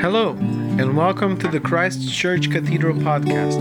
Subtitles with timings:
[0.00, 3.56] Hello, and welcome to the Christ Church Cathedral podcast.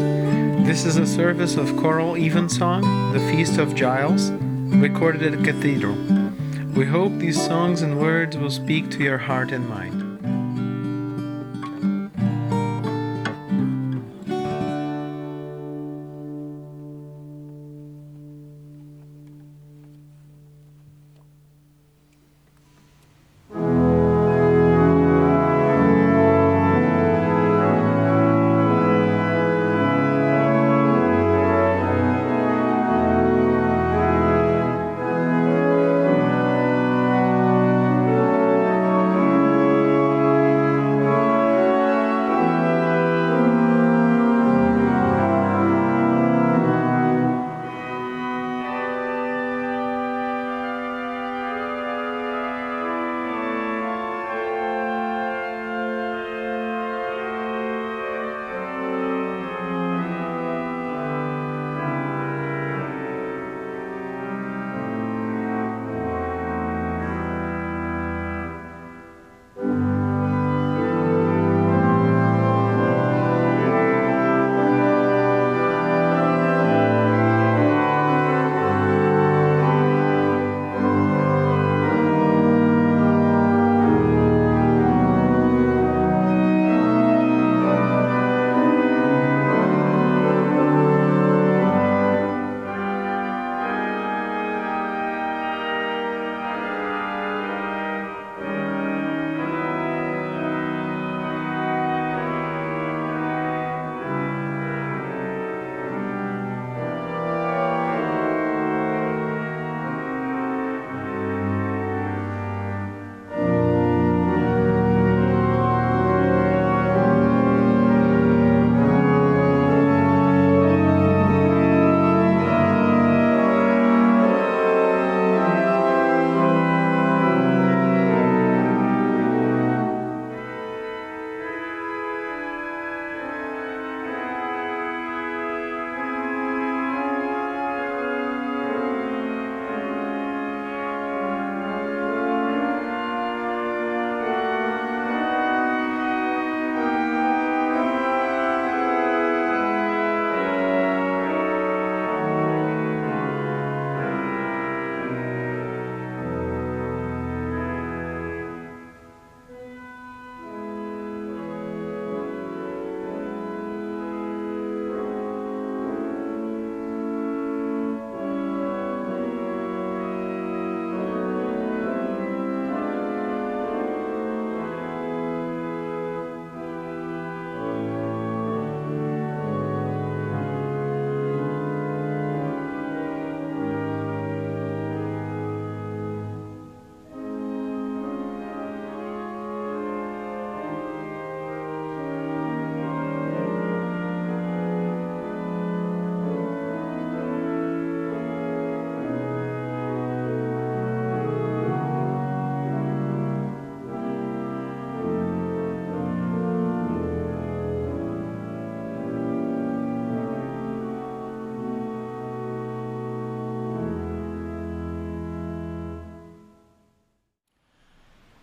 [0.65, 2.81] This is a service of choral evensong,
[3.13, 5.95] the Feast of Giles, recorded at the cathedral.
[6.73, 10.00] We hope these songs and words will speak to your heart and mind.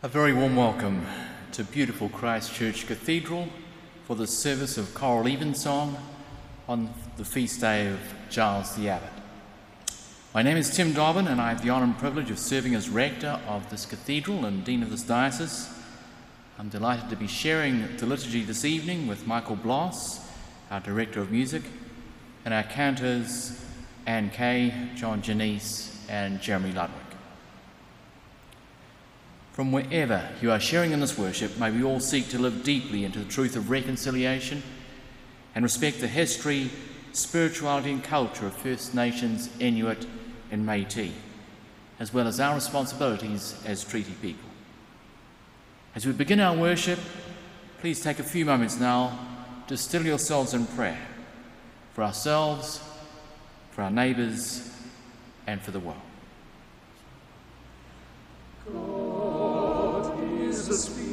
[0.08, 1.04] A very warm welcome
[1.52, 3.46] to beautiful Christchurch Cathedral
[4.06, 5.98] for the service of choral evensong
[6.66, 9.10] on the feast day of Giles the Abbot.
[10.32, 12.88] My name is Tim Dobbin, and I have the honour and privilege of serving as
[12.88, 15.69] rector of this cathedral and dean of this diocese.
[16.58, 20.26] I'm delighted to be sharing the liturgy this evening with Michael Bloss,
[20.70, 21.64] our director of music,
[22.46, 23.62] and our cantors
[24.06, 27.07] Anne Kay, John Janice, and Jeremy Ludwig.
[29.58, 33.05] From wherever you are sharing in this worship, may we all seek to live deeply
[33.05, 34.62] into the truth of reconciliation
[35.52, 36.70] and respect the history,
[37.10, 40.06] spirituality, and culture of First Nations, Inuit,
[40.52, 41.10] and Metis,
[41.99, 44.49] as well as our responsibilities as treaty people.
[45.96, 47.00] As we begin our worship,
[47.81, 49.19] please take a few moments now
[49.66, 51.05] to still yourselves in prayer
[51.94, 52.81] for ourselves,
[53.72, 54.70] for our neighbours,
[55.49, 55.99] and for the world.
[58.72, 58.97] the
[60.75, 61.07] Spirit.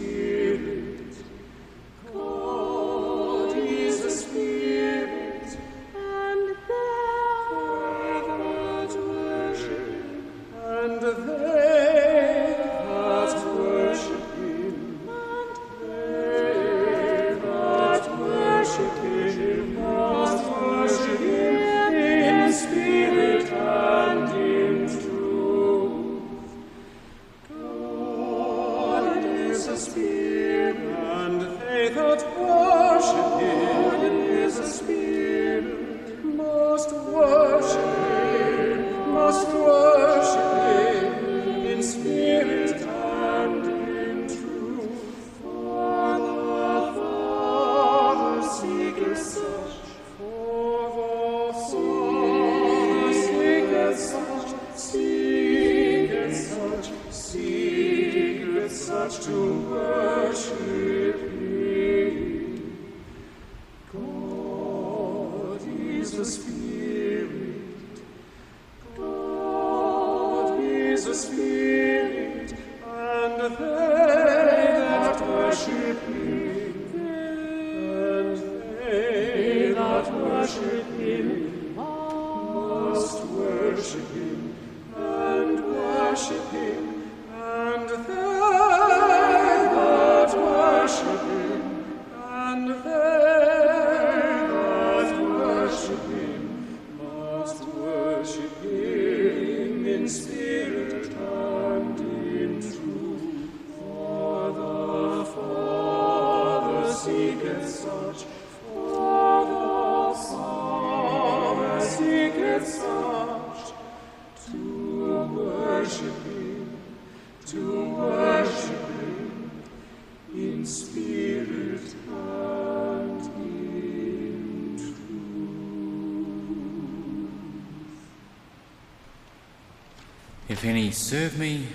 [130.55, 131.67] If any serve me,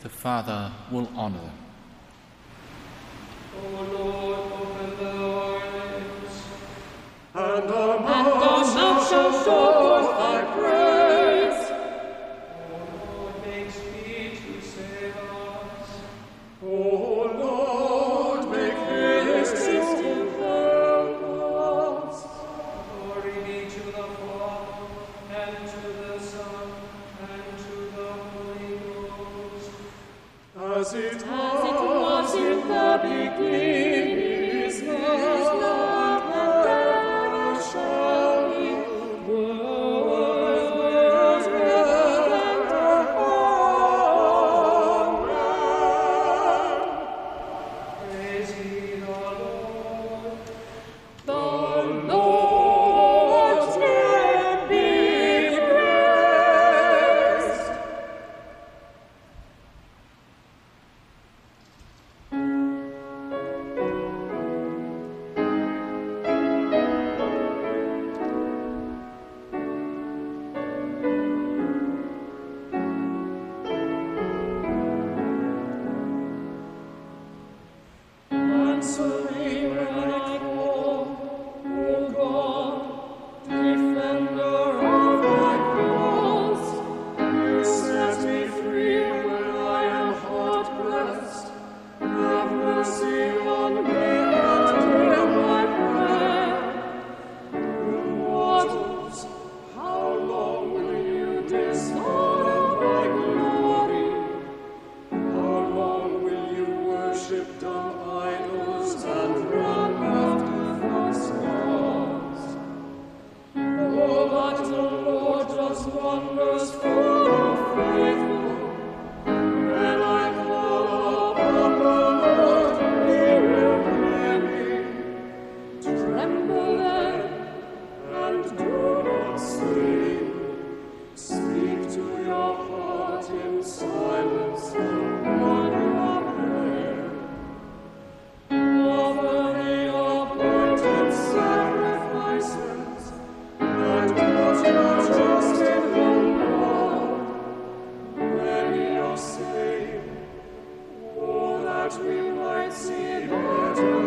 [0.00, 1.71] the Father will honour them.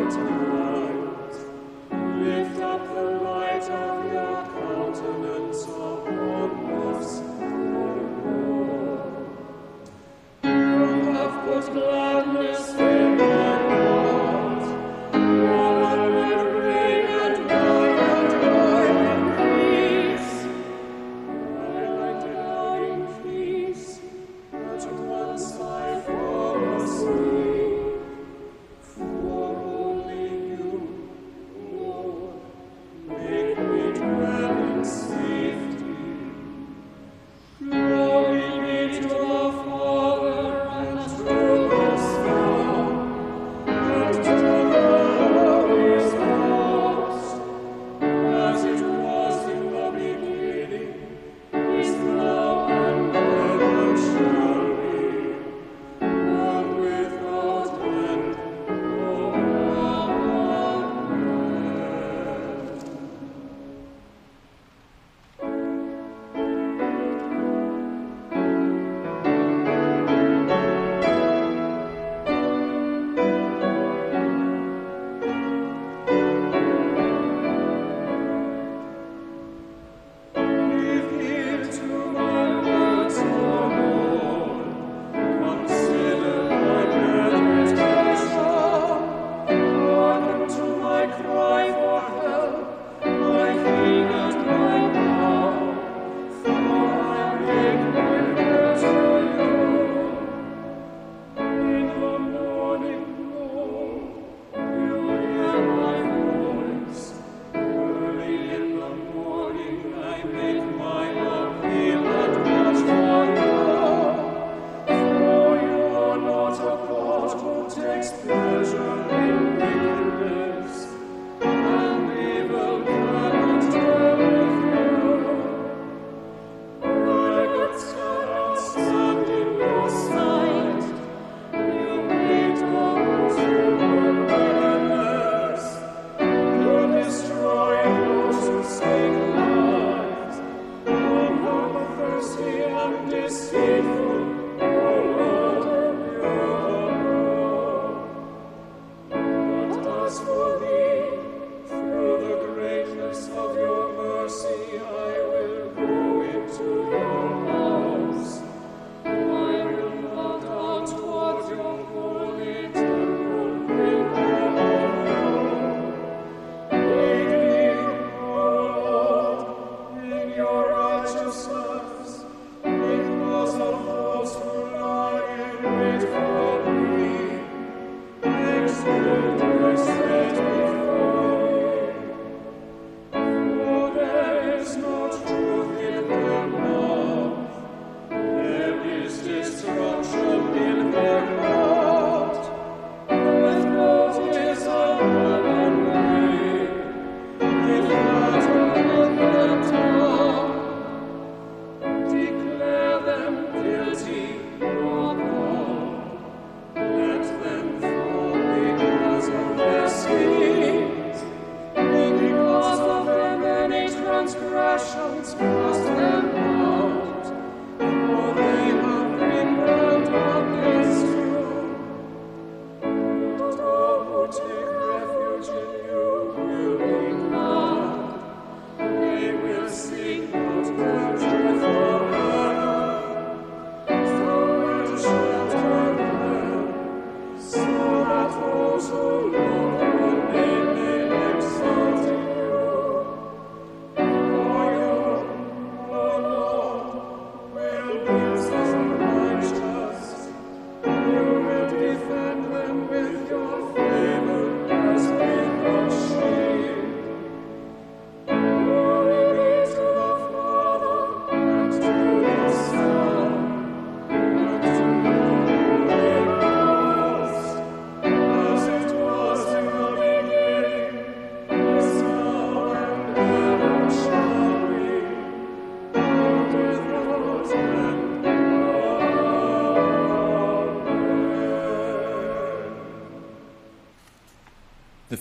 [0.08, 0.55] Thank you.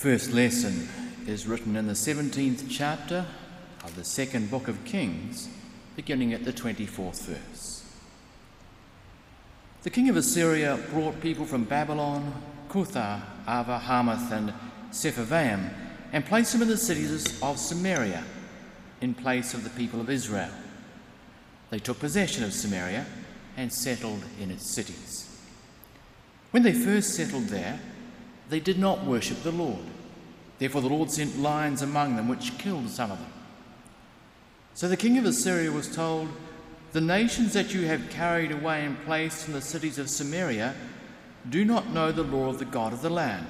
[0.04, 0.86] First lesson
[1.26, 3.24] is written in the 17th chapter
[3.82, 5.48] of the second book of Kings,
[5.96, 7.90] beginning at the 24th verse.
[9.82, 12.34] The king of Assyria brought people from Babylon,
[12.68, 14.52] Cuthah, Avva, Hamath, and
[14.90, 15.72] Sepharvaim,
[16.12, 18.24] and placed them in the cities of Samaria
[19.00, 20.52] in place of the people of Israel.
[21.70, 23.06] They took possession of Samaria
[23.56, 25.34] and settled in its cities.
[26.50, 27.80] When they first settled there,
[28.50, 29.80] they did not worship the Lord.
[30.58, 33.32] Therefore, the Lord sent lions among them, which killed some of them.
[34.74, 36.28] So the king of Assyria was told,
[36.92, 40.74] The nations that you have carried away and placed in the cities of Samaria
[41.48, 43.46] do not know the law of the God of the land.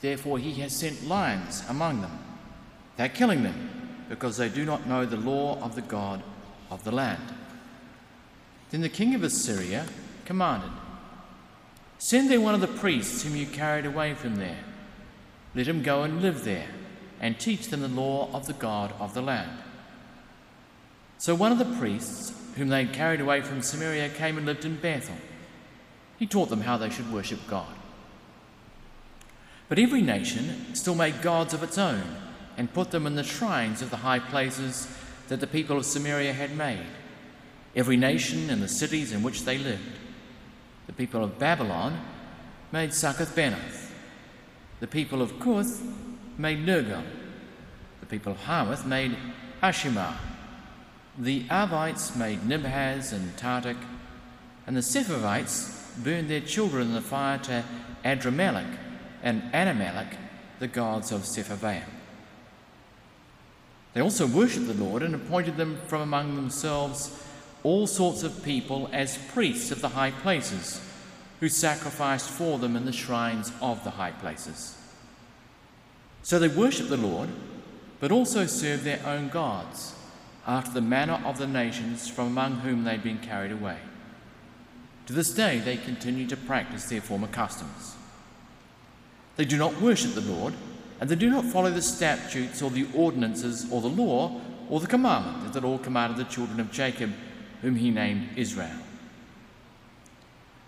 [0.00, 2.18] Therefore, he has sent lions among them.
[2.96, 6.22] They're killing them because they do not know the law of the God
[6.70, 7.22] of the land.
[8.70, 9.86] Then the king of Assyria
[10.24, 10.70] commanded,
[11.98, 14.58] Send there one of the priests whom you carried away from there.
[15.56, 16.68] Let him go and live there,
[17.18, 19.58] and teach them the law of the God of the land.
[21.16, 24.66] So one of the priests whom they had carried away from Samaria came and lived
[24.66, 25.16] in Bethel.
[26.18, 27.74] He taught them how they should worship God.
[29.70, 32.04] But every nation still made gods of its own
[32.58, 34.88] and put them in the shrines of the high places
[35.28, 36.86] that the people of Samaria had made,
[37.74, 39.98] every nation in the cities in which they lived.
[40.86, 41.98] The people of Babylon
[42.72, 43.85] made Succoth Benoth.
[44.80, 45.82] The people of Cuth
[46.36, 47.02] made Nergal.
[48.00, 49.16] The people of Hamath made
[49.62, 50.16] Ashima.
[51.18, 53.78] The Avites made Nibhaz and Tartak.
[54.66, 57.64] And the Sepharvites burned their children in the fire to
[58.04, 58.76] Adrammelech
[59.22, 60.14] and Anammelech,
[60.58, 61.82] the gods of Sepharvaim.
[63.94, 67.22] They also worshipped the Lord and appointed them from among themselves
[67.62, 70.80] all sorts of people as priests of the high places,
[71.40, 74.76] who sacrificed for them in the shrines of the high places.
[76.22, 77.28] So they worshipped the Lord,
[78.00, 79.94] but also served their own gods,
[80.46, 83.78] after the manner of the nations from among whom they'd been carried away.
[85.06, 87.94] To this day, they continue to practice their former customs.
[89.36, 90.54] They do not worship the Lord,
[91.00, 94.86] and they do not follow the statutes or the ordinances or the law or the
[94.86, 97.12] commandment that the Lord commanded the children of Jacob,
[97.62, 98.70] whom he named Israel.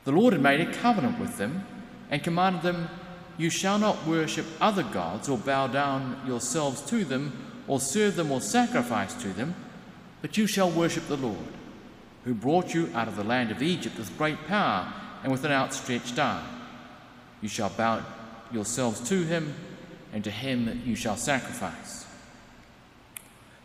[0.08, 1.66] The Lord had made a covenant with them
[2.08, 2.88] and commanded them,
[3.36, 7.30] You shall not worship other gods or bow down yourselves to them
[7.66, 9.54] or serve them or sacrifice to them,
[10.22, 11.52] but you shall worship the Lord,
[12.24, 14.90] who brought you out of the land of Egypt with great power
[15.22, 16.46] and with an outstretched arm.
[17.42, 18.02] You shall bow
[18.50, 19.54] yourselves to him,
[20.14, 22.06] and to him you shall sacrifice.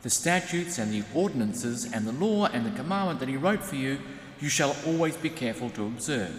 [0.01, 3.77] The statutes and the ordinances and the law and the commandment that he wrote for
[3.77, 3.99] you,
[4.43, 6.38] you shall always be careful to observe.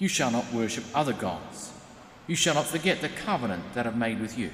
[0.00, 1.70] You shall not worship other gods.
[2.26, 4.50] You shall not forget the covenant that I've made with you.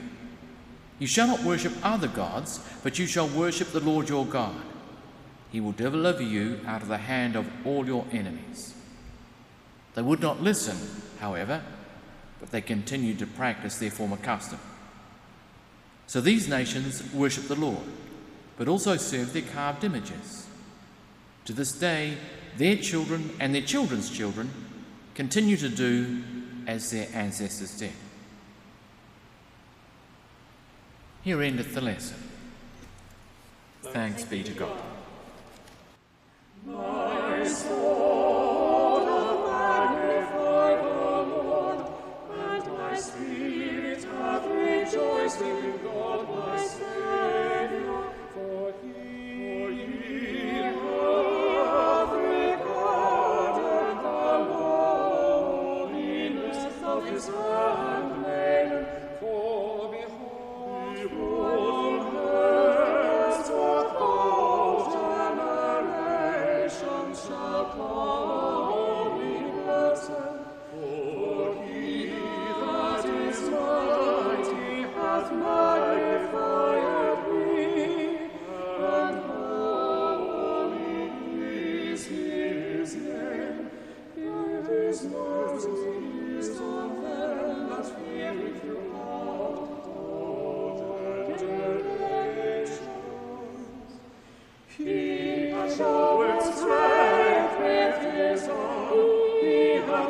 [0.99, 4.61] You shall not worship other gods, but you shall worship the Lord your God.
[5.51, 8.75] He will deliver you out of the hand of all your enemies.
[9.94, 10.77] They would not listen,
[11.20, 11.62] however,
[12.38, 14.59] but they continued to practice their former custom.
[16.07, 17.88] So these nations worship the Lord,
[18.59, 20.46] but also serve their carved images.
[21.46, 22.18] To this day,
[22.56, 24.50] their children and their children's children
[25.14, 26.22] continue to do
[26.66, 27.92] as their ancestors did.
[31.22, 32.16] Here endeth the lesson.
[33.82, 34.78] Thanks be to God.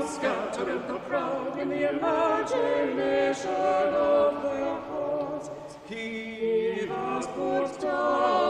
[0.07, 5.51] Scattered the proud in the imagination of their hearts.
[5.89, 8.46] He has put down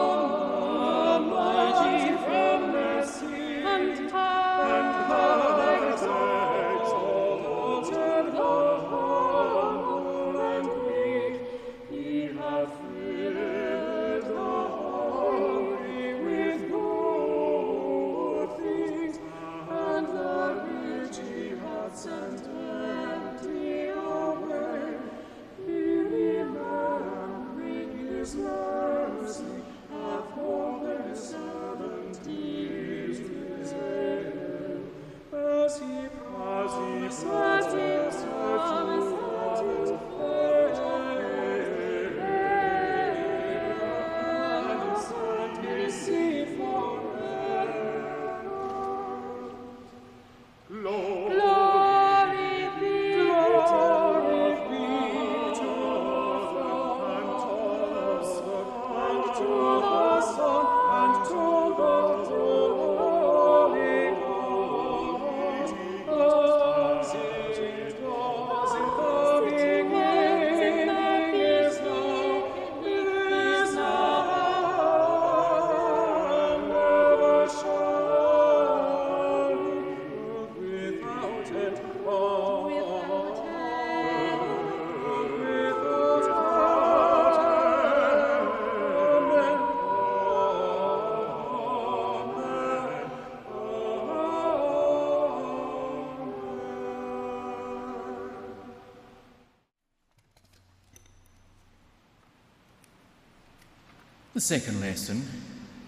[104.37, 105.27] The second lesson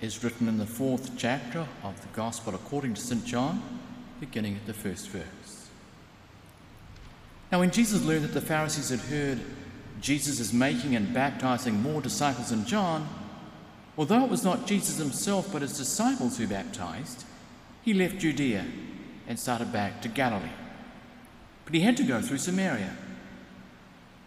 [0.02, 3.24] is written in the fourth chapter of the Gospel according to St.
[3.24, 3.62] John,
[4.20, 5.70] beginning at the first verse.
[7.52, 9.40] Now, when Jesus learned that the Pharisees had heard
[10.02, 13.08] Jesus is making and baptizing more disciples than John,
[13.96, 17.26] although it was not Jesus himself but his disciples who baptized,
[17.84, 18.66] he left Judea
[19.28, 20.50] and started back to Galilee.
[21.66, 22.98] But he had to go through Samaria.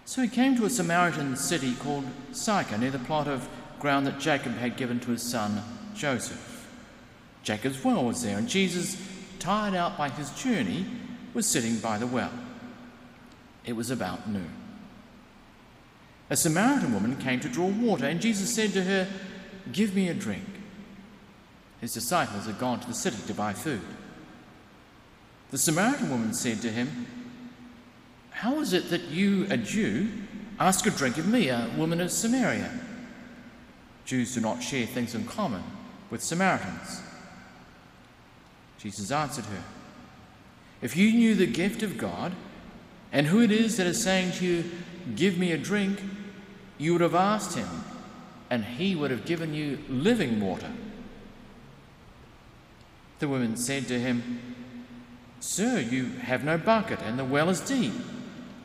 [0.05, 3.49] So he came to a Samaritan city called Sychar near the plot of
[3.83, 5.61] ground that Jacob had given to his son
[5.93, 6.69] Joseph.
[7.43, 8.97] Jacob's well was there, and Jesus,
[9.41, 10.87] tired out by his journey,
[11.35, 12.31] was sitting by the well.
[13.67, 14.53] It was about noon.
[16.31, 19.09] A Samaritan woman came to draw water, and Jesus said to her,
[19.73, 20.47] Give me a drink.
[21.81, 23.83] His disciples had gone to the city to buy food.
[25.51, 27.07] The Samaritan woman said to him,
[28.31, 30.09] How is it that you, a Jew,
[30.61, 32.71] ask a drink of me, a woman of Samaria?
[34.13, 35.63] Jews do not share things in common
[36.11, 37.01] with Samaritans.
[38.77, 39.63] Jesus answered her,
[40.83, 42.35] If you knew the gift of God
[43.11, 44.71] and who it is that is saying to you,
[45.17, 46.03] Give me a drink,
[46.77, 47.67] you would have asked him,
[48.51, 50.73] and he would have given you living water.
[53.19, 54.43] The woman said to him,
[55.41, 57.95] Sir, you have no bucket, and the well is deep.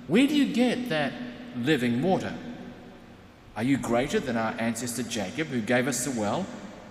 [0.07, 1.13] Where do you get that
[1.55, 2.33] living water?
[3.57, 6.45] Are you greater than our ancestor Jacob, who gave us the well,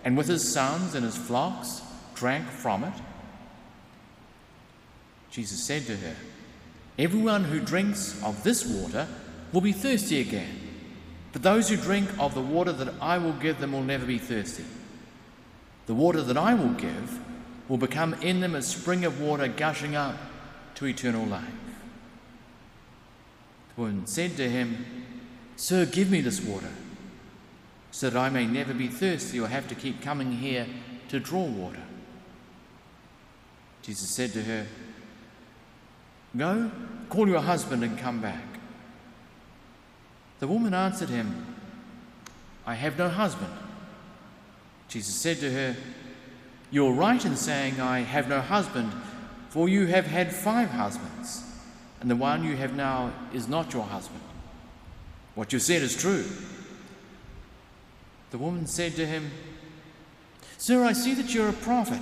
[0.04, 1.80] and with his sons and his flocks
[2.16, 2.92] drank from it?
[5.30, 6.16] Jesus said to her,
[6.98, 9.06] Everyone who drinks of this water
[9.52, 10.58] will be thirsty again,
[11.32, 14.18] but those who drink of the water that I will give them will never be
[14.18, 14.64] thirsty.
[15.86, 17.20] The water that I will give
[17.68, 20.16] will become in them a spring of water gushing up
[20.76, 21.44] to eternal life.
[23.76, 24.95] The woman said to him,
[25.56, 26.70] Sir, give me this water,
[27.90, 30.66] so that I may never be thirsty or have to keep coming here
[31.08, 31.82] to draw water.
[33.82, 34.66] Jesus said to her,
[36.36, 36.70] Go,
[37.08, 38.44] call your husband and come back.
[40.40, 41.56] The woman answered him,
[42.66, 43.52] I have no husband.
[44.88, 45.76] Jesus said to her,
[46.70, 48.92] You're right in saying, I have no husband,
[49.48, 51.42] for you have had five husbands,
[52.00, 54.20] and the one you have now is not your husband.
[55.36, 56.24] What you said is true.
[58.30, 59.30] The woman said to him,
[60.58, 62.00] Sir, I see that you're a prophet.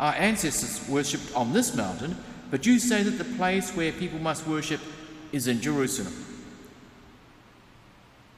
[0.00, 2.16] Our ancestors worshipped on this mountain,
[2.50, 4.80] but you say that the place where people must worship
[5.32, 6.14] is in Jerusalem.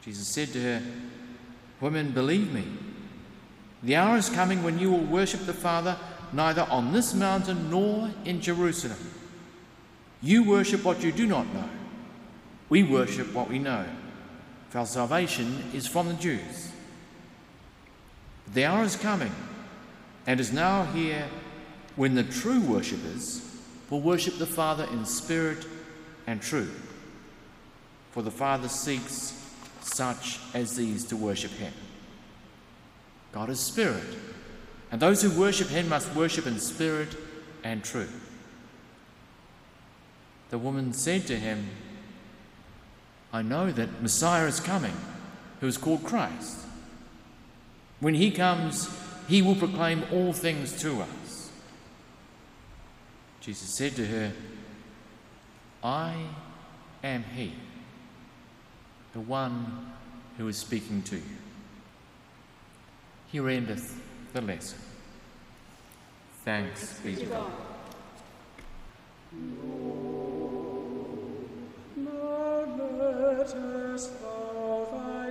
[0.03, 0.83] Jesus said to her,
[1.81, 2.65] Women, believe me,
[3.83, 5.97] the hour is coming when you will worship the Father
[6.33, 8.99] neither on this mountain nor in Jerusalem.
[10.23, 11.69] You worship what you do not know.
[12.69, 13.85] We worship what we know,
[14.71, 16.73] for our salvation is from the Jews.
[18.53, 19.33] The hour is coming
[20.27, 21.29] and is now here
[21.95, 23.43] when the true worshippers
[23.91, 25.67] will worship the Father in spirit
[26.27, 26.83] and truth.
[28.13, 29.33] For the Father seeks
[29.81, 31.73] such as these to worship Him.
[33.33, 34.17] God is spirit,
[34.91, 37.17] and those who worship Him must worship in spirit
[37.63, 38.27] and truth.
[40.51, 41.69] The woman said to him,
[43.37, 44.97] I know that Messiah is coming,
[45.61, 46.57] who is called Christ.
[48.01, 48.89] When he comes,
[49.29, 51.51] he will proclaim all things to us.
[53.43, 54.33] Jesus said to her,
[55.85, 56.15] I
[57.05, 57.53] am he,
[59.13, 59.93] the one
[60.39, 61.37] who is speaking to you.
[63.31, 64.01] Here endeth
[64.33, 64.79] the lesson.
[66.43, 67.53] Thanks be to God.
[73.47, 75.31] Comfortest thou thy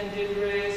[0.00, 0.69] And did raise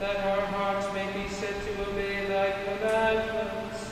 [0.00, 3.90] that our hearts may be set to obey thy commandments,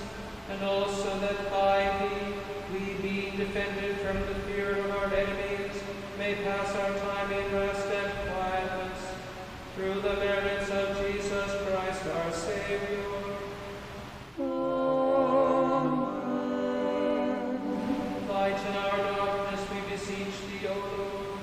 [0.51, 2.33] and also that by thee
[2.73, 5.77] we, being defended from the fear of our enemies,
[6.19, 9.01] may pass our time in rest and quietness,
[9.77, 13.05] through the merits of Jesus Christ our Savior.
[14.41, 14.79] Amen.
[18.29, 21.39] Lighten our darkness, we beseech thee, O Lord,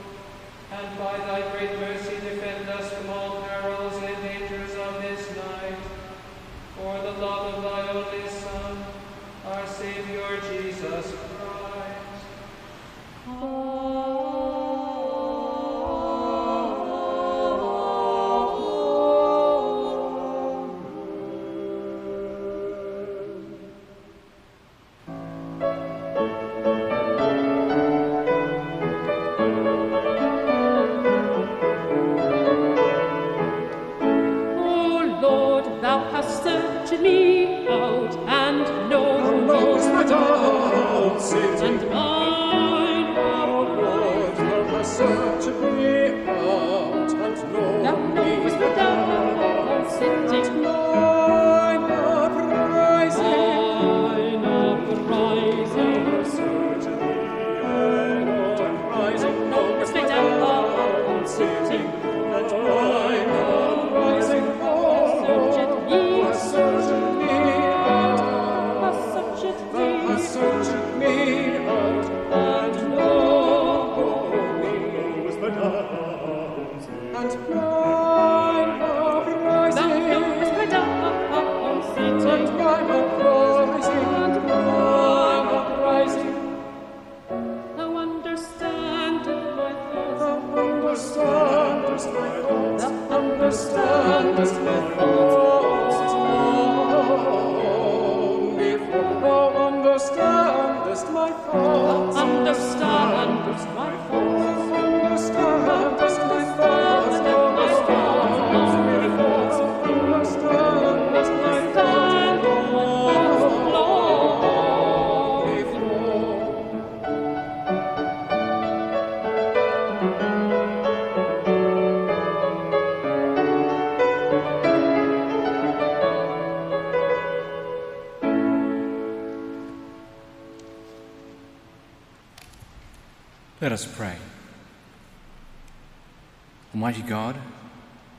[0.71, 3.44] and by thy great mercy defend us from all
[6.86, 8.86] for the love of thy only Son,
[9.48, 11.24] our Savior Jesus Christ.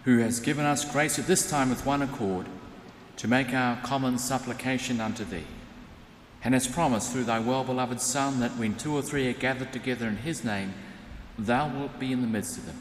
[0.06, 2.46] Who has given us grace at this time with one accord
[3.16, 5.44] to make our common supplication unto thee,
[6.44, 9.72] and has promised through thy well beloved Son that when two or three are gathered
[9.72, 10.72] together in his name,
[11.36, 12.78] thou wilt be in the midst of them.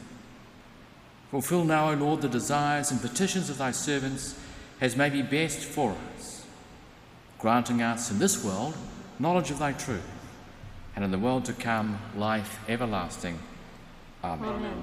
[1.32, 4.38] Fulfill now, O Lord, the desires and petitions of thy servants
[4.80, 6.46] as may be best for us,
[7.40, 8.76] granting us in this world
[9.18, 10.08] knowledge of thy truth,
[10.94, 13.38] and in the world to come life everlasting.
[14.22, 14.82] Amen.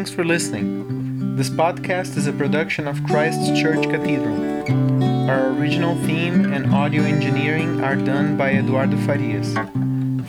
[0.00, 1.36] Thanks for listening.
[1.36, 4.34] This podcast is a production of Christ Church Cathedral.
[5.28, 9.52] Our original theme and audio engineering are done by Eduardo Farias.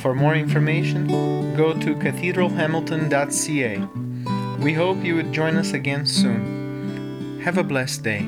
[0.02, 1.08] For more information,
[1.56, 4.62] go to cathedralhamilton.ca.
[4.62, 7.40] We hope you would join us again soon.
[7.46, 8.28] Have a blessed day.